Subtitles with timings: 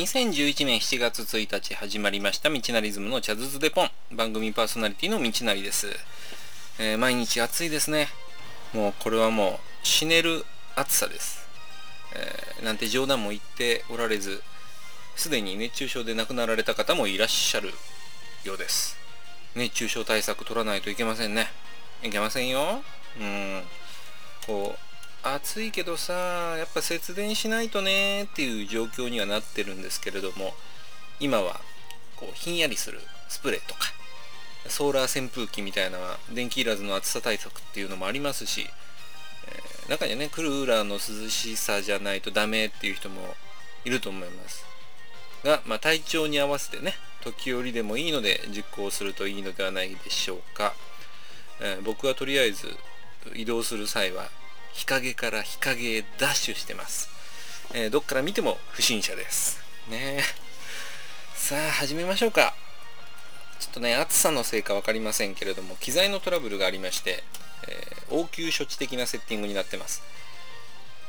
[0.00, 3.90] 2011年7月1日始まりました道なリズムのチャズズデポン。
[4.12, 5.88] 番組パーソナリティの道なりです、
[6.78, 8.08] えー、毎日暑いですね。
[8.72, 11.46] もうこれはもう死ねる暑さです、
[12.14, 14.42] えー、なんて冗談も言っておられず
[15.16, 17.68] すでに熱中症で亡くなられた方もいらっしゃる
[18.44, 18.96] ようです。
[19.54, 21.48] 熱中症対策取らないといけませんね。
[22.02, 22.80] いけませんよ。
[23.20, 23.62] うん。
[24.46, 24.78] こ
[25.34, 26.12] 暑いけどさ
[26.58, 30.54] やっぱ節電しないとねっていう状況にはなってるんですけれども
[31.18, 31.60] 今は
[32.16, 33.80] こうひんやりするスプレーとか
[34.68, 35.98] ソーラー扇風機みたいな
[36.32, 38.66] 電気いらずの暑さ対策っていうのもありますし、
[39.46, 43.20] えー、中にはねクーラーの涼しさじゃないとダメっていう人も
[43.84, 44.64] いると思います。
[45.44, 46.92] が、まあ、体調に合わせてね
[47.22, 50.74] 時折でもいいので実行するといいのではないでしょうか、
[51.60, 52.68] えー、僕はとりあえず
[53.34, 54.28] 移動する際は
[54.72, 57.08] 日陰から日陰へダッシュしてます。
[57.74, 59.60] えー、どっから見ても不審者です。
[59.90, 60.20] ね
[61.34, 62.54] さあ、始めましょうか。
[63.58, 67.22] ちょっとね、暑さのせいか分かりませんけれども、機材のトラブルがありまして、
[67.68, 70.02] えー、応急処置的なセッティングになってます。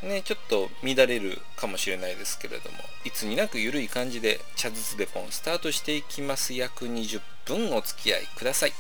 [0.04, 6.54] ね、ちょっと乱れるかもしれないですけれども、いつになく緩い感じで、茶筒でポンスタートしていきます。
[6.54, 8.73] 約20分お付き合いください。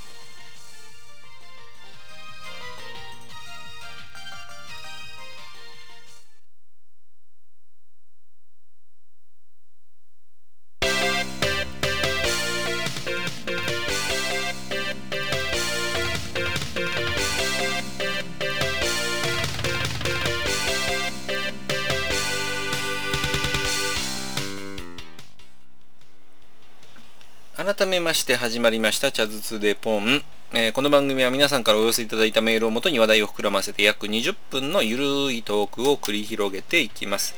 [27.81, 30.21] 改めまして始まりました茶筒でポン、
[30.53, 37.33] えー、この番組は皆さんからお寄せいただいたメールをもとに話題を膨らませて約20分のゆるいトークを繰り広げていきます。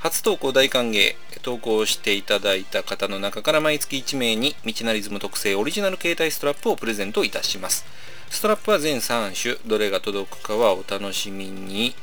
[0.00, 7.84] 初投稿大歓迎投稿していただいた方の中から毎月1名に道なリズム特製オリジナル携帯ストラップをプレゼントいたします。
[8.30, 11.94] ストラップは全3種どれが届くかはお楽しみに。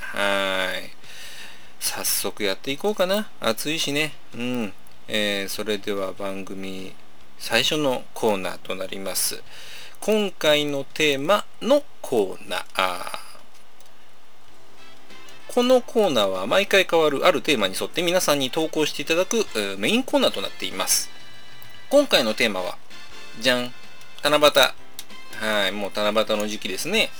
[0.00, 0.90] はい。
[1.80, 3.28] 早速やっていこうかな。
[3.40, 4.14] 暑いしね。
[4.34, 4.72] うん。
[5.06, 6.94] えー、それでは番組
[7.38, 9.42] 最初のコーナーとなります。
[10.00, 13.18] 今回のテーマのコーナー。
[15.48, 19.46] このコーナーは毎回変わるあるテーマに沿って皆さんに投稿していただく
[19.78, 21.10] メインコーナーとなっています。
[21.88, 22.78] 今回のテーマは、
[23.40, 23.72] じゃん、
[24.22, 24.52] 七夕。
[25.38, 27.10] はい、もう七夕の時期ですね。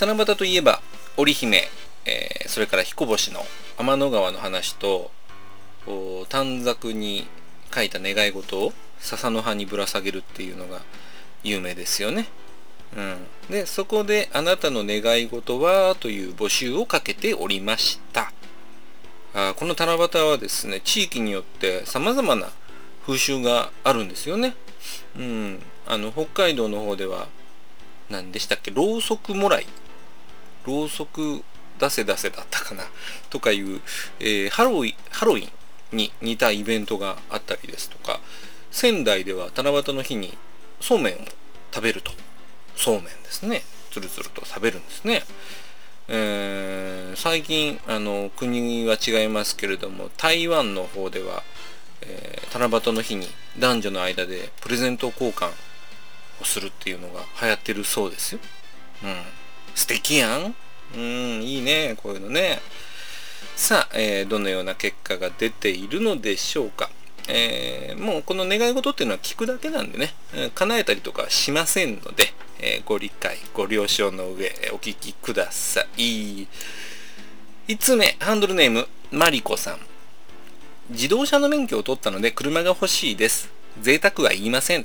[0.00, 0.80] 七夕といえば、
[1.16, 1.68] 織姫、
[2.06, 3.44] えー、それから彦星の
[3.78, 5.10] 天の川の話と、
[6.30, 7.26] 短冊に
[7.74, 8.72] 書いた願い事を
[9.04, 10.80] 笹の葉にぶら下げるっていうのが
[11.42, 12.26] 有名ですよね。
[12.96, 18.32] うん、でそこで「あなたの願い事は?」という募集をかけておりました。
[19.34, 22.50] あこの七夕はですね地域によってさまざまな
[23.04, 24.54] 風習があるんですよね、
[25.18, 27.26] うん、あの北海道の方では
[28.08, 28.70] 何でしたっけ？
[28.70, 29.66] ろうそくもらい。
[30.64, 31.42] ろうそく
[31.80, 32.84] 出せ出せだったかな？
[33.28, 33.80] とかいう、
[34.20, 38.20] えー、ハロウィハロウィンに似たイベントがあったりですとか
[38.74, 40.36] 仙台では七夕の日に
[40.80, 41.18] そうめんを
[41.72, 42.10] 食べると。
[42.76, 43.62] そうめんですね。
[43.92, 45.22] つるつると食べるんですね、
[46.08, 51.44] えー、最近あの国は違いますけれども台湾の方では、
[52.02, 53.28] えー、七夕の日に
[53.60, 55.50] 男女の間でプレゼント交換
[56.42, 58.40] をするっていうのが流行ってるそうですよ、
[59.04, 59.14] うん、
[59.76, 60.56] 素敵やん。
[60.96, 61.00] うん
[61.42, 62.60] いいねこういうのね。
[63.54, 66.90] さあ、えー、どのような結果が出ているのでしょうか。
[67.28, 70.14] えー、もうこの願い事っていうのは聞くだけなんでね、
[70.54, 76.46] 叶えたりとかしませんので、えー、ご理解、ご了承の上、お聞きください。
[77.66, 79.78] 5つ目、ハンドルネーム、マリコさん。
[80.90, 83.50] 自動車の免許を取ったので車が欲しいです。
[83.80, 84.84] 贅沢は言いません。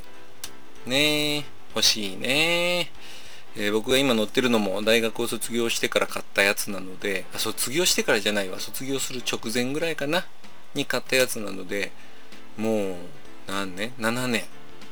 [0.85, 1.43] ねえ、
[1.75, 2.91] 欲しいね
[3.55, 10.25] えー、僕が今乗ってるのも大学を卒業してから買ったやつなので、あ卒業してからじゃないわ、卒業する直前ぐらいかな、
[10.73, 11.91] に買ったやつなので、
[12.59, 12.95] もう
[13.47, 14.43] 何年 ?7 年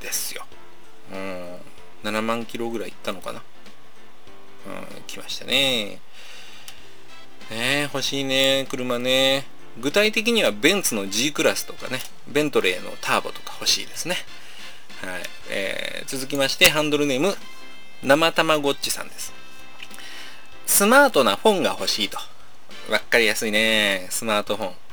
[0.01, 0.45] ですよ。
[1.11, 1.15] う
[2.07, 3.41] ん、7万キロぐらい行ったのかな？
[4.95, 5.99] うん、来ましたね。
[7.51, 9.45] ね欲しいね、車ね。
[9.79, 14.15] 具体的にはベンツの G クラスとかね、ベントレーのターボとか欲しいですね。
[15.01, 15.21] はい。
[15.49, 17.35] えー、続きまして、ハンドルネーム、
[18.01, 19.33] 生たまごっちさんです。
[20.65, 22.17] スマートな本が欲しいと。
[22.89, 24.07] わかりやすいね。
[24.09, 24.87] スマートフォン。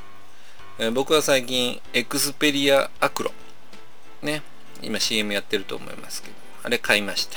[0.79, 3.33] えー、僕は最近エクスペリアアクロ。
[4.23, 4.43] ね。
[4.83, 6.35] 今 CM やってると思いますけど。
[6.65, 7.37] あれ買いました、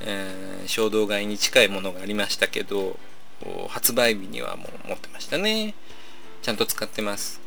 [0.00, 2.98] えー、衝動買いに近いものがありましたけど
[3.68, 5.74] 発売日にはもう持ってましたね。
[6.42, 7.40] ちゃんと使ってます。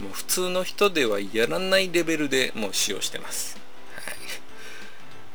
[0.00, 3.58] もう普通の人ではやらないレベルでもう使用してます。
[3.96, 4.14] はい。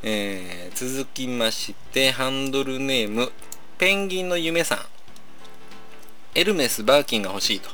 [0.03, 3.31] えー、続きまして、ハンドルネーム、
[3.77, 4.79] ペンギンの夢さん。
[6.35, 7.69] エルメス・バーキンが欲しいと。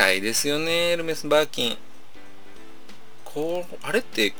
[0.00, 1.76] 高いですよね、エルメス・バーキン。
[3.22, 4.32] こう、あれって、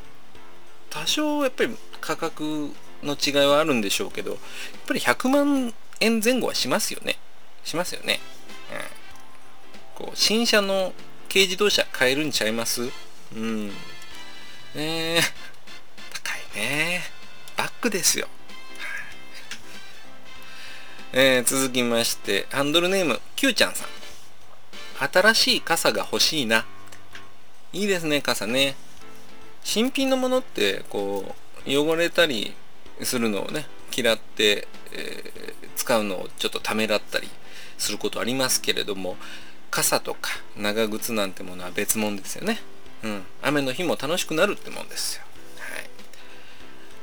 [0.89, 2.71] 多少やっぱり価格
[3.03, 4.41] の違いはあるんでしょうけど、やっ
[4.87, 7.19] ぱり100万円前後はしますよね。
[7.63, 8.21] しますよね。
[9.99, 10.07] うん。
[10.07, 10.95] こう、新車の
[11.29, 12.89] 軽自動車買えるんちゃいます？
[13.37, 13.69] うん。
[13.69, 13.75] ね
[14.75, 15.21] え、
[16.11, 17.03] 高いね。
[17.59, 18.29] バックですよ。
[21.13, 24.00] えー、続きまして、ハンドルネーム、Q ちゃんさん。
[25.01, 26.67] 新しい傘が欲しいな。
[27.73, 28.77] いいですね、傘ね。
[29.65, 31.35] 新品のものって、こ
[31.67, 32.55] う、汚れたり
[33.03, 33.67] するのをね、
[33.97, 37.29] 嫌って、えー、使うのをちょっとためらったり
[37.79, 39.17] することありますけれども、
[39.71, 42.61] 傘とか長靴なんてものは別物ですよね。
[43.03, 43.23] うん。
[43.41, 45.23] 雨の日も楽しくなるってもんですよ。
[45.59, 45.91] はい。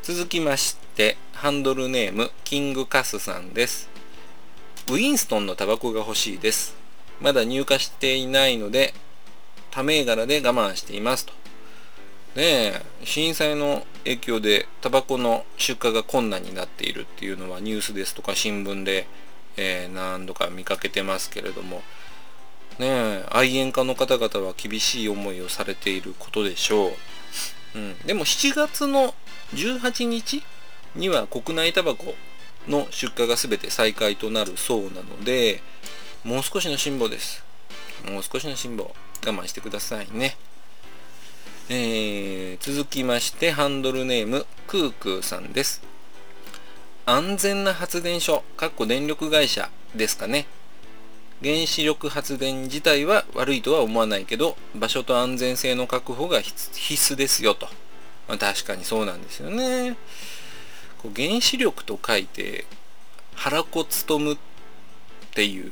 [0.04, 3.90] 続きまして、ハンドルネーム、キングカスさんです。
[4.90, 6.76] ウィンストンのタバコが欲しいです。
[7.22, 8.94] まだ入荷していないので、
[9.72, 11.34] 他銘柄で我慢していますと。
[12.36, 19.08] ねえ、震災の影響でタバコの出荷が困難になっているっていうのはニュースですとか新聞で、
[19.58, 21.82] えー、何度か見かけてますけれども、
[22.78, 26.92] ねえ、愛煙家の方々は厳しい思いをされていることでしょう。
[27.76, 29.16] うん、でも7月の
[29.56, 30.44] 18日
[30.96, 32.14] には国内タバコ
[32.68, 35.62] の出荷が全て再開となるそうなので、
[36.28, 37.42] もう少しの辛抱です。
[38.12, 38.92] もう少しの辛抱。
[39.26, 40.36] 我慢してくださいね。
[41.70, 45.82] えー、続きまして、ハンドルネーム、クークーさんです。
[47.06, 50.48] 安全な発電所、かっこ電力会社ですかね。
[51.42, 56.70] 原子力発電自体は悪いとは思わないけど、場所と安全性の確保が必
[57.14, 57.70] 須ですよと。
[58.28, 59.96] まあ、確かにそうなんですよね。
[61.02, 62.66] こう原子力と書いて
[63.38, 63.86] 原子
[64.20, 64.38] 勉っ
[65.34, 65.72] ていう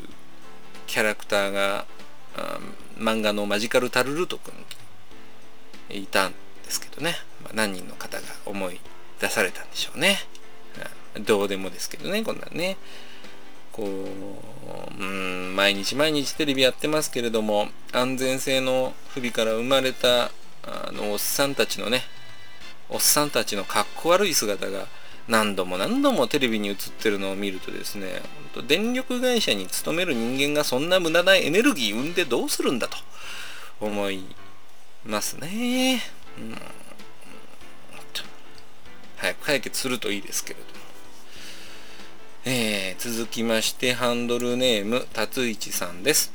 [0.88, 1.86] キャラクターが
[2.98, 4.54] 漫画のマジカルタルルト君
[6.02, 8.80] いたんですけどね、まあ、何人の方が思い
[9.20, 10.18] 出されたんでしょうね、
[11.16, 12.78] うん、どうでもですけどねこんなんね。
[13.72, 20.32] こううん毎日毎日テレビやってますけれども安全性の不備から生まれた
[20.64, 22.04] あのおっさんたちのね
[22.90, 24.88] おっさんたちのかっこ悪い姿が
[25.28, 28.22] 何度も何度もテレビに映ってるのを見るとですね、
[28.68, 32.98] 電力会社に勤める人間がそんな無駄なエネルギー生んでどうするんだと
[33.80, 34.24] 思い
[35.06, 36.02] ますね。
[36.38, 36.58] うん、
[39.18, 40.86] 早く解決するといいですけれども。
[42.48, 46.32] えー、続きましてハンドルネームたついちさんです。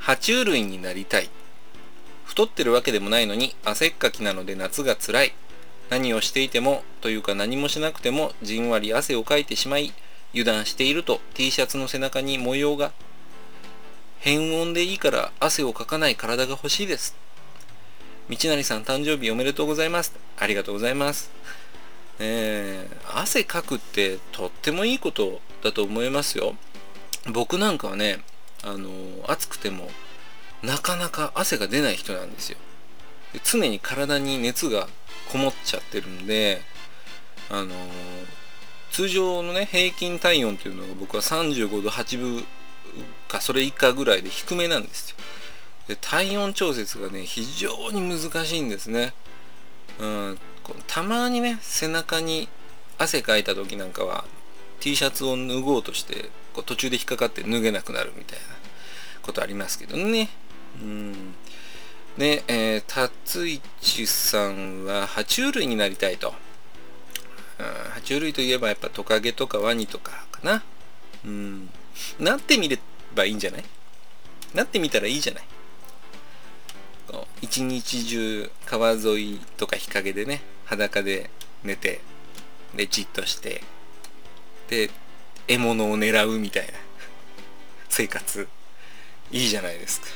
[0.00, 1.28] 爬虫類になりたい。
[2.24, 5.34] 太ってるわけでもないのに汗っかきなので夏が辛い。
[5.90, 9.92] 何をしていてもというか何もしなくてもじんわり汗をかいてしまい
[10.32, 12.92] 油断していると T シャツの背中に模様が
[14.18, 17.14] 変温でいいから汗をかかない体が欲しいです。
[18.30, 20.14] 道成さん誕生日おめでとうございます。
[20.38, 21.30] ありがとうございます。
[22.18, 26.54] えー、汗かくってとってもいいことだと思いますよ。
[27.32, 28.24] 僕なんかはね
[28.62, 28.88] あの
[29.26, 29.90] 暑くても
[30.62, 32.56] なかなか汗が出ない人なんですよ。
[33.42, 34.88] 常に体に熱が
[35.30, 36.60] こもっちゃってるんで
[37.50, 37.74] あのー、
[38.90, 42.44] 通常のね平均体温っていうのが僕は35度8分
[43.28, 45.16] かそれ以下ぐらいで低めなんですよ。
[45.88, 49.12] で体温調節がね非常に難しいんですね、
[50.00, 50.38] うん、
[50.86, 52.48] たまにね背中に
[52.96, 54.24] 汗かいた時なんかは
[54.80, 58.44] T シャツを脱ごうとしてこう途中で引っかかって脱げなくなるみたいな
[59.22, 60.28] ことありますけどね。
[60.80, 61.14] うん。
[62.18, 66.34] で、えー、タツイチさんは爬虫類になりたいと。
[67.58, 70.62] 爬虫類といえばやっぱトカゲとかワニとかかな。
[71.24, 71.70] うん。
[72.18, 72.78] なってみれ
[73.14, 73.64] ばいいんじゃない？
[74.54, 75.44] なってみたらいいじゃない？
[77.42, 81.30] 一日中川沿いとか日陰でね、裸で
[81.62, 82.00] 寝て、
[82.74, 83.62] で、じっとして、
[84.68, 84.90] で、
[85.46, 86.72] 獲物を狙うみたいな
[87.88, 88.48] 生活、
[89.30, 90.06] いいじゃないですか。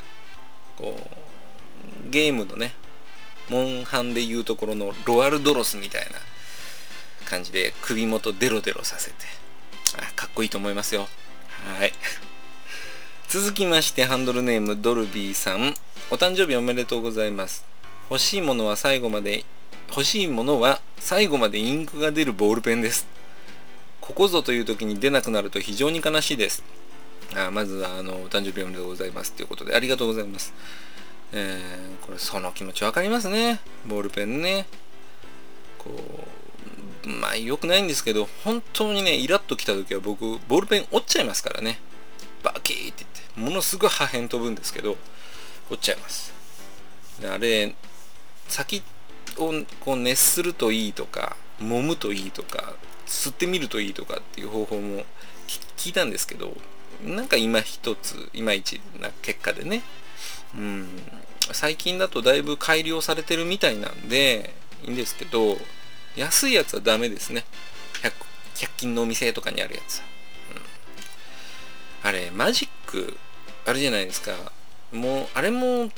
[0.77, 1.28] こう、
[2.11, 2.75] ゲームのね、
[3.49, 6.19] モンハンでいうところのロアルドロスみたいな
[7.25, 9.17] 感じで首元デロデロさせて、
[9.97, 11.09] あかっこいいと思いますよ。
[11.79, 11.93] はい。
[13.29, 15.75] 続きましてハンドルネームドルビーさん。
[16.11, 17.65] お誕生日おめでとうございます。
[18.11, 19.45] 欲しいものは最後まで、
[19.91, 23.07] 欲しいものは最後までインクが出るボールペンです。
[24.01, 26.63] ここぞという時に出なくなると非常に悲しいです。
[27.37, 30.55] あまずはあのお誕生日おめでとうございますということでありがとうございます。
[31.33, 33.61] えー、これその気持ち分かりますね。
[33.87, 34.67] ボールペンね。
[35.79, 35.91] こ
[37.05, 41.81] うまあ良くないんですけど本当にねイラッときた時は僕ボールペン折っちゃいますからね。
[42.43, 44.97] バキーって言ってものすごい破片飛ぶんですけど
[45.71, 46.33] 折っちゃいます。
[47.21, 47.75] であれ
[48.49, 48.83] 先
[49.37, 52.75] をこう熱するといいとか揉むといいとか
[53.07, 55.05] 吸ってみるといいとかっていう方法も
[55.77, 56.57] 聞いたんですけど
[57.05, 59.83] なんか今一ついまいちな結果でね
[60.57, 60.89] うん。
[61.53, 64.53] 最近だとだいぶ改良されてるみたいなんで
[64.85, 65.57] いいんですけど
[66.15, 67.45] 安いやつはダメですね。
[68.03, 70.03] 100, 100均のお店とかにあるやつ、
[72.03, 73.17] うん、あれマジック
[73.65, 74.33] あるじゃないですか。
[74.93, 75.91] もうあれも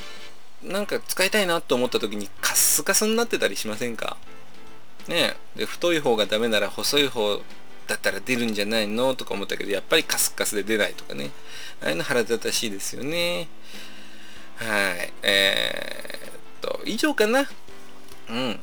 [0.63, 4.17] なんか使いたいなと思った時にカスカスになってたりしませんか？
[5.09, 5.35] ね。
[5.57, 7.41] で太い方がダメなら細い方
[7.89, 9.17] だったら出るんじゃないの？
[9.17, 11.31] とか思ったけどやっぱりカスカスで出ないとかね。
[11.83, 13.49] ああいうの腹立たしいですよね。
[14.61, 17.49] はいえー、っと以上かな？
[18.29, 18.61] うん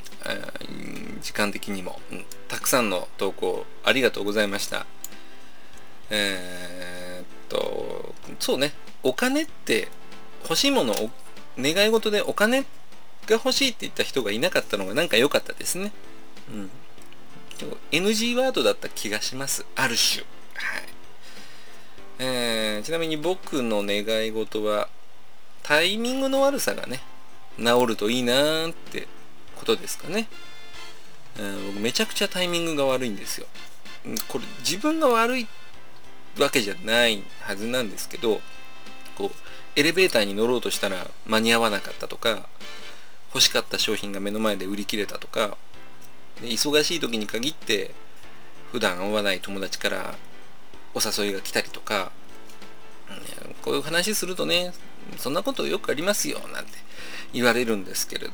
[1.22, 4.86] 時間的にも、うん、たくさんの投稿ありがとうございました
[6.10, 8.74] えー、っとそうね
[9.04, 9.90] お金って
[10.44, 11.10] 欲しいものを
[11.58, 15.92] 願い事でお金が欲しいって言った人がいなかったのがなんか良かったですね。
[16.50, 16.70] うん。
[17.92, 19.66] NG ワードだった気がします。
[19.76, 20.24] ある種。
[20.56, 20.84] はい。
[22.20, 24.88] えー、ちなみに僕の願い事は、
[25.64, 27.02] タイミングの悪さがね、
[27.58, 29.08] 治るといいなーって
[29.56, 30.28] ことですかね。
[31.38, 33.48] えー、僕めちゃくちゃタイミングが悪いんですよ。
[34.28, 35.48] これ自分が悪い
[36.40, 38.42] わけじゃないはずなんですけど、
[39.18, 39.48] こう、
[39.78, 42.50] エレベーターに乗ろうとしたら間に合わなかったとか
[43.30, 45.56] 欲しかった商品が目の前で売り切れたとか
[46.42, 47.94] 忙しい時に限って
[48.72, 50.16] 普段会わない友達から
[50.96, 52.12] お誘いが来たりとか
[53.62, 54.74] こういう話するとね
[55.18, 56.72] そんなことよくありますよなんて
[57.34, 58.34] 言われるんですけれど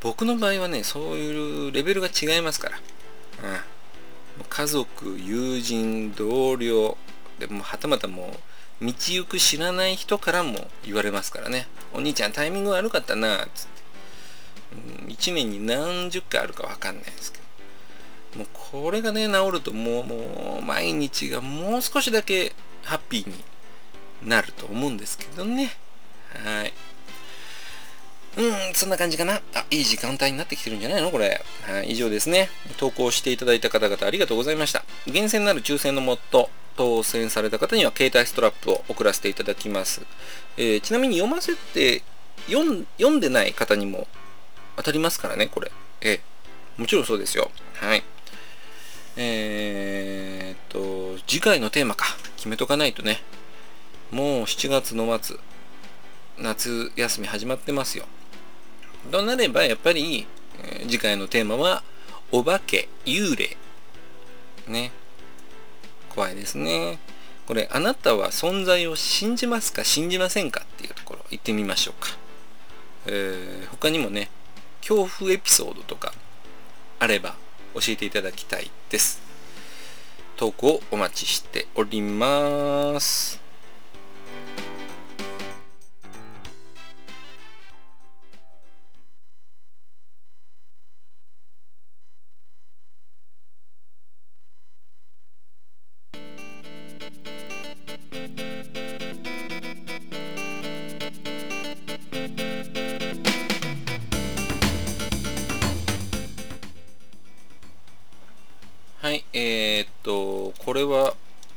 [0.00, 6.96] 僕の場合はねそういうレベルが違いますから、うん、家族友人同僚
[7.38, 8.34] でもはたまたも
[8.80, 11.66] う道行く知らない人からも言われますからね。
[11.92, 13.82] お兄ちゃんタイミング悪かったなつって、
[15.02, 17.44] うん、1年に何十回あるか分かんないですけど。
[18.38, 22.52] もうこれがね治るともうもう毎日がもう少しだけ
[22.84, 23.34] ハッピーに
[24.24, 25.72] なると思うんですけどね
[26.44, 26.72] はい
[28.36, 29.40] うん、そんな感じかな。
[29.54, 31.10] あ、いい時間帯になってきてるんじゃないの？
[31.10, 31.42] これ。
[31.62, 32.48] はい、以上ですね。
[32.76, 34.84] 投稿していただいた方々ありがとうございました。
[35.08, 40.02] 厳選なる抽選のもと、当選された方には携帯ストラップを送らせていただきます。
[40.56, 42.04] えー、ちなみに読ませて
[42.46, 42.62] 読
[43.10, 44.06] んでない方にも
[44.76, 45.72] 当たりますからね、これ。
[46.02, 47.50] えー、もちろんそうですよ。
[47.74, 48.04] はい。
[49.16, 52.06] えー、っと、次回のテーマか。
[52.36, 53.20] 決めとかないとね。
[54.10, 55.36] もう7月の末、
[56.38, 58.06] 夏休み始まってますよ。
[59.10, 60.26] となれば、やっぱり、
[60.62, 61.82] え、次回のテーマは、
[62.32, 63.56] お化け、幽霊。
[64.66, 64.92] ね。
[66.10, 66.98] 怖いですね。
[67.46, 72.16] これ、あなたは存在を信じますか信じませんかっていうところ、行ってみましょうか。
[73.06, 74.30] えー、他にもね、
[74.80, 76.14] 恐怖エピソードとか
[76.98, 77.36] あれば
[77.74, 79.20] 教えていただきたいです。
[80.36, 83.47] 投稿お待ちしております。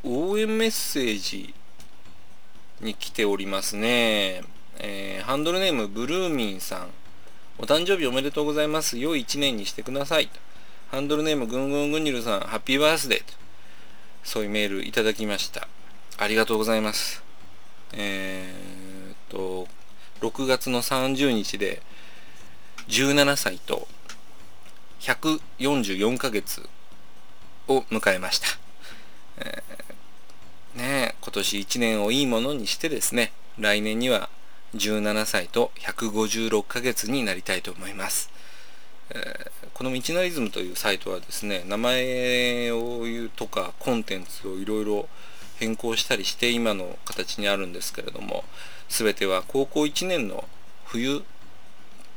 [0.03, 1.53] 応援メッセージ
[2.79, 4.41] に来ておりますね。
[4.79, 6.89] えー、ハンドルネームブルーミンさん。
[7.59, 8.97] お誕生日おめでとうございます。
[8.97, 10.29] 良い一年にしてください。
[10.89, 13.33] ハンドルネームぐんぐんぐんにるさん、ハッピーバースデーと。
[14.23, 15.67] そういうメールいただきました。
[16.17, 17.23] ありがとうございます。
[17.93, 19.67] えー、っと、
[20.21, 21.81] 6月の30日で
[22.87, 23.87] 17歳と
[25.01, 26.67] 144ヶ月
[27.67, 28.60] を迎えました。
[29.41, 34.29] えー、ね今年1年をいいものにしてですね、来年には
[34.75, 38.31] 17歳と156ヶ月になりたいと思います。
[39.09, 45.09] えー、この道なリズムというサイトはですね、名前を言うとかコンテンツをいろいろ
[45.57, 48.43] 変更したりして今の形にあるんですけれども、
[48.89, 50.45] 全ては高校1年の
[50.85, 51.23] 冬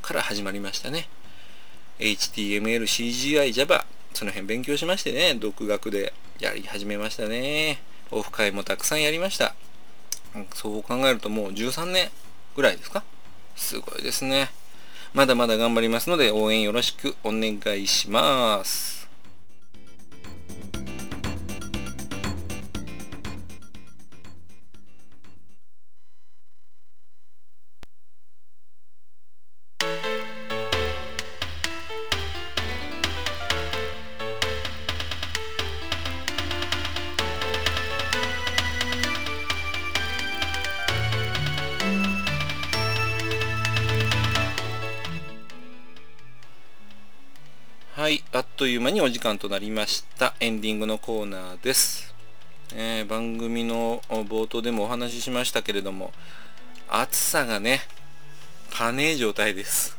[0.02, 1.08] から始まりましたね。
[1.98, 6.12] HTML、CGI、Java、その辺勉強しましてね、独学で
[6.44, 7.80] やり始めましたね。
[8.10, 9.54] オフ会もたくさんやりました。
[10.52, 12.10] そう考えるともう13年
[12.54, 13.02] ぐらいですか？
[13.56, 14.50] すごいですね。
[15.14, 19.03] まだまだ頑張りますので応援よろしくお願いします。
[48.36, 50.34] あっという間にお時間となりました。
[50.40, 52.12] エンディングのコーナーです。
[52.74, 56.12] えー、番組の冒頭でもお話ししましたけれども、
[56.88, 57.82] 暑さがね、
[58.72, 59.96] パネー状態です。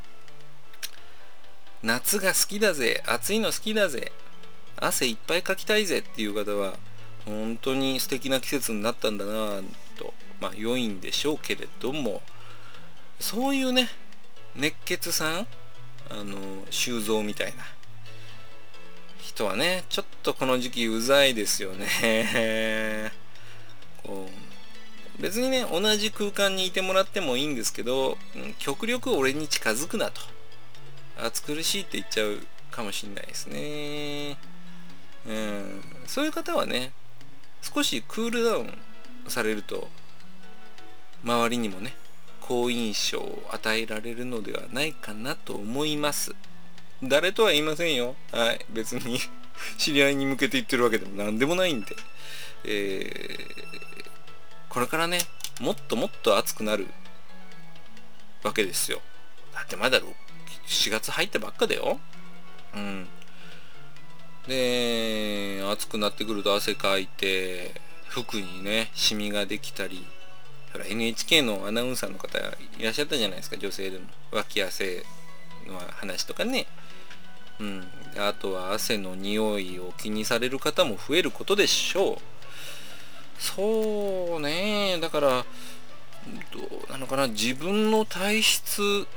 [1.81, 4.11] 夏が好きだぜ、暑いの好きだぜ、
[4.75, 6.73] 汗いっぱいかきたいぜっていう方は、
[7.23, 9.61] 本当に素敵な季節になったんだな
[9.97, 12.21] と、まあ良いんでしょうけれども、
[13.17, 13.87] そういうね、
[14.57, 15.47] 熱血さん、
[16.09, 16.37] あの、
[16.69, 17.63] 修造みたいな、
[19.35, 23.11] 人はね、ちょっとこの時期うざいですよね。
[24.01, 24.29] こ
[25.19, 28.17] う別にね、同じ空間にいてもらってもいいんですけど、
[28.59, 30.21] 極力俺に近づくなと。
[31.17, 32.39] 暑苦しいって言っちゃう
[32.71, 34.37] かもしんないですね。
[35.25, 36.93] うん、そういう方はね、
[37.61, 38.77] 少しクールダウン
[39.27, 39.89] されると、
[41.25, 41.93] 周りにもね、
[42.39, 46.35] 好印象を与えられるのではないかなと思います。
[47.07, 48.15] 誰とは言いませんよ。
[48.31, 48.65] はい。
[48.69, 49.19] 別に
[49.77, 51.95] 知り合いに向けて言ってるわけでも何でもないんで。
[52.63, 54.03] えー、
[54.69, 55.19] これからね、
[55.59, 56.87] もっともっと暑くなる
[58.43, 59.01] わけですよ。
[59.53, 59.99] だってまだ
[60.67, 61.99] 4月入ったばっかだよ。
[62.73, 63.07] うん。
[64.47, 70.05] で、暑くなってくると汗かいて、服にね、シミができたり、
[70.71, 74.05] ほら NHK のアナウンサーの方いらっしゃったじゃないですか、女性でも。
[74.31, 75.03] 脇汗
[75.67, 76.67] の話とかね。
[77.59, 77.87] うん、
[78.17, 82.17] あとは汗の匂いを気にされる方も増えることでしょう。
[83.37, 84.97] そうね。
[85.01, 85.27] だから
[86.51, 87.27] どうなのかな。
[87.27, 89.07] 自分の体質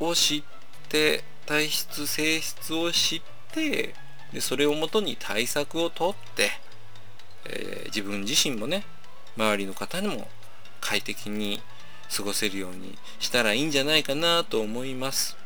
[0.00, 0.42] を知っ
[0.88, 3.94] て体質性質を知って
[4.32, 6.50] でそれをもとに対策をとって、
[7.44, 8.84] えー、自分自身もね
[9.36, 10.28] 周りの方にも
[10.80, 11.60] 快適に
[12.14, 15.36] 過ごせるようにしたらいいんじゃないかなと思います。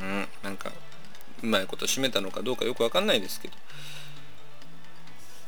[0.00, 0.28] うん。
[0.42, 0.72] なんか
[1.42, 3.54] うまいこと締めたのかどうかよくわかんないですけど。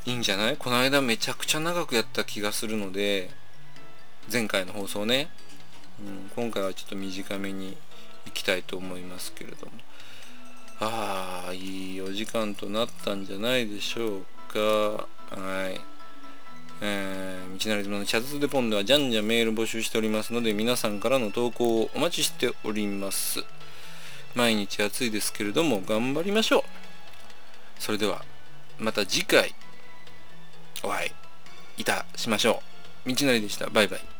[0.05, 0.57] いいんじゃない？
[0.57, 3.31] この間めちゃくちゃ長くやった気がするので
[4.31, 5.29] 前回の放送ね、
[5.99, 7.75] うん、今回はちょっと短めに
[8.27, 9.71] いきたいと思いますけれども。
[10.79, 14.59] ああいいお時間となったんじゃないでしょうか。
[14.59, 15.79] はい。
[16.81, 23.45] えー、道なり島のチャットデポンではじゃんじゃメール募集しておりますので皆さんからの投稿をお待ちしております。
[24.35, 26.63] 毎日暑いですけれども頑張りましょう。
[27.79, 28.23] それでは
[28.77, 29.55] また次回
[30.83, 31.07] お会
[31.77, 32.61] いいたしましょ
[33.05, 33.13] う。
[33.13, 33.69] 道なりでした。
[33.69, 34.14] バイバイ。